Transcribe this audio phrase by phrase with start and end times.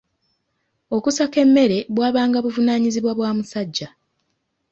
[0.95, 3.87] Okusaka emmere bwabanga buvunaanyizibwa bwa musajja.